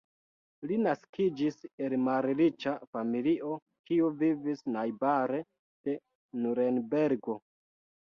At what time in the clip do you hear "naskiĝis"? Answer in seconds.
0.85-1.59